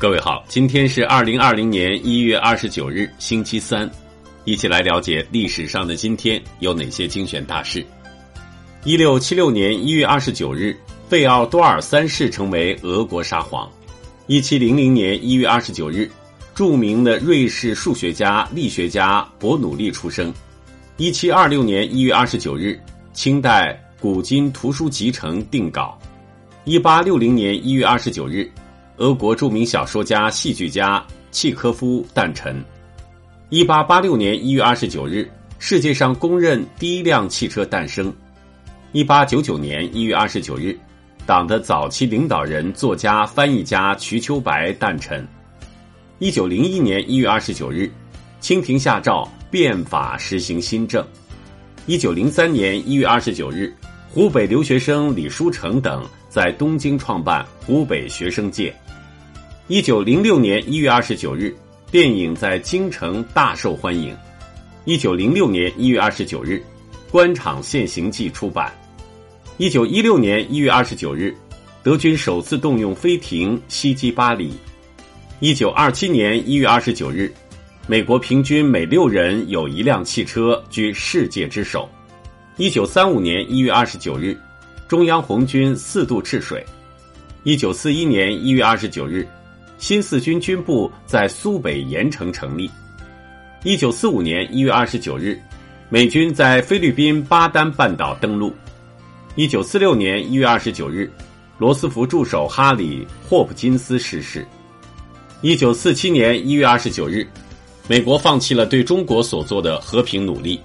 [0.00, 3.90] 各位好，今天是二零二零年一月二十九日，星期三，
[4.44, 7.84] 一起来了解历史上的今天有哪些精选大事。
[8.84, 13.68] 一六七六年一月二十九日，费奥多尔三世成为俄国沙皇。
[14.28, 16.08] 一七零零年一月二十九日，
[16.54, 20.32] 著名的瑞士数学家、力学家伯努利出生。
[20.96, 22.78] 一七二六年一月二十九日，
[23.12, 25.98] 清代古今图书集成定稿。
[26.62, 28.48] 一八六零年一月二十九日。
[28.98, 32.62] 俄国著名小说家、戏剧家契科夫诞辰。
[33.48, 35.30] 一八八六年一月二十九日，
[35.60, 38.12] 世界上公认第一辆汽车诞生。
[38.90, 40.76] 一八九九年一月二十九日，
[41.24, 45.24] 党的早期领导人、作家、翻译家瞿秋白诞辰。
[46.18, 47.88] 一九零一年一月二十九日，
[48.40, 51.06] 清廷下诏变法实行新政。
[51.86, 53.72] 一九零三年一月二十九日，
[54.12, 58.74] 湖北留学生李书成等在东京创办湖北学生界。
[59.66, 61.54] 一九零六年一月二十九日，
[61.90, 64.16] 电影在京城大受欢迎。
[64.84, 66.62] 一九零六年一月二十九日，
[67.10, 68.72] 《官场现形记》出版。
[69.56, 71.34] 一九一六年一月二十九日，
[71.82, 74.52] 德军首次动用飞艇袭击巴黎。
[75.40, 77.32] 一九二七年一月二十九日，
[77.86, 81.88] 美国平均每六人有一辆汽车，居世界之首。
[82.56, 84.36] 一九三五年一月二十九日，
[84.88, 86.64] 中央红军四渡赤水。
[87.42, 89.28] 一九四一年一月二十九日。
[89.76, 92.68] 新四军军部在苏北盐城成立。
[93.62, 95.40] 一九四五年一月二十九日，
[95.88, 98.52] 美军在菲律宾巴丹半岛登陆。
[99.36, 101.08] 一九四六年一月二十九日，
[101.58, 104.44] 罗斯福助手哈里·霍普金斯逝世。
[105.42, 107.24] 一九四七年一月二十九日，
[107.86, 110.58] 美国放弃了对中国所做的和平努力。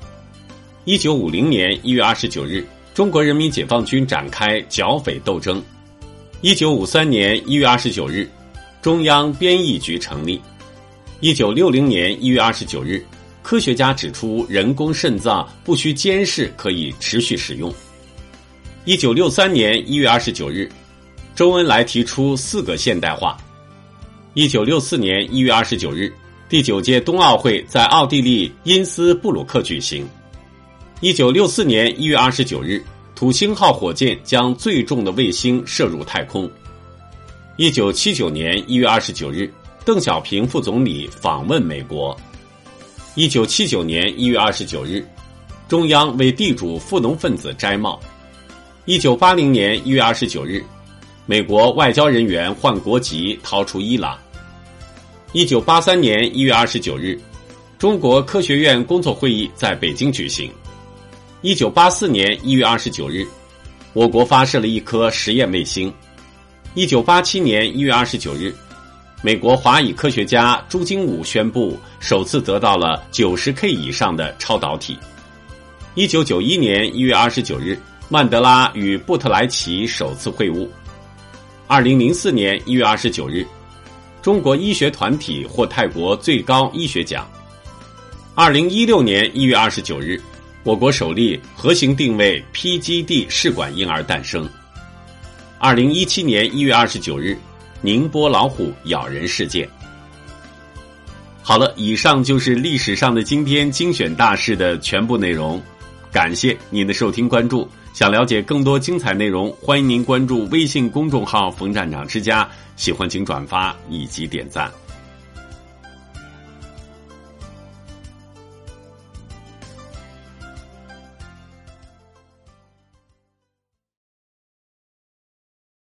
[0.85, 5.61] 一九五零年一月二十九日，中国人民解放军展开剿匪斗争。
[6.41, 8.29] 一九五三年一月二十九日。
[8.83, 10.41] 中央编译局成立。
[11.21, 13.01] 一九六零年一月二十九日，
[13.41, 17.73] 科学家指出人工肾脏不需监视，可以持续使用。
[18.83, 20.69] 一九六三年一月二十九日，
[21.33, 23.37] 周恩来提出四个现代化。
[24.33, 26.13] 一九六四年一月二十九日，
[26.49, 30.05] 第九届冬奥会在奥地利因斯布鲁克举行。
[31.03, 32.81] 一九六四年一月二十九日，
[33.13, 36.49] 土星号火箭将最重的卫星射入太空。
[37.57, 39.53] 一九七九年一月二十九日，
[39.83, 42.17] 邓小平副总理访问美国。
[43.15, 45.05] 一九七九年一月二十九日，
[45.67, 47.99] 中央为地主富农分子摘帽。
[48.85, 50.63] 一九八零年一月二十九日，
[51.25, 54.17] 美国外交人员换国籍逃出伊朗。
[55.33, 57.19] 一九八三年一月二十九日，
[57.77, 60.49] 中国科学院工作会议在北京举行。
[61.43, 63.27] 一九八四年一月二十九日，
[63.91, 65.93] 我国发射了一颗实验卫星。
[66.73, 68.55] 一九八七年一月二十九日，
[69.21, 74.97] 美国华裔科学家朱经武宣布首次得到了九十 K 以上的超导体。
[75.95, 77.77] 一九九一年一月二十九日，
[78.07, 80.65] 曼德拉与布特莱奇首次会晤。
[81.67, 83.45] 二零零四年一月二十九日，
[84.21, 87.29] 中国医学团体获泰国最高医学奖。
[88.33, 90.17] 二零一六年一月二十九日，
[90.63, 94.49] 我国首例核型定位 PGD 试管婴儿诞生。
[95.59, 97.37] 二零一七年一月二十九日，
[97.81, 99.67] 宁波老虎咬人事件。
[101.41, 105.61] 好了，以上就是历史上的今天精选大事的全部内容。
[106.13, 107.69] 感谢您的收听关注。
[107.93, 112.49] 想了解更多精彩内容，欢迎您关注微信公众号“冯站长之家”。
[112.77, 114.71] 喜欢请转发以及点赞。